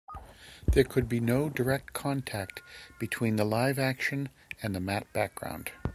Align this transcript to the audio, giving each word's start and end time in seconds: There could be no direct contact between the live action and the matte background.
There 0.67 0.83
could 0.83 1.07
be 1.07 1.19
no 1.19 1.47
direct 1.47 1.93
contact 1.93 2.63
between 2.99 3.35
the 3.35 3.45
live 3.45 3.77
action 3.77 4.29
and 4.63 4.73
the 4.73 4.79
matte 4.79 5.13
background. 5.13 5.71